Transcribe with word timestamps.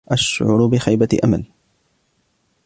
أشعر 0.09 0.67
بخيبة 0.67 1.07
أمل. 1.23 1.45